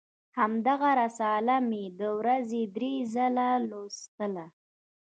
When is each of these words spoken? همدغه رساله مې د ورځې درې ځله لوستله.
همدغه 0.37 0.89
رساله 1.01 1.55
مې 1.69 1.83
د 1.99 2.01
ورځې 2.19 2.61
درې 2.75 2.93
ځله 3.13 3.47
لوستله. 3.69 4.45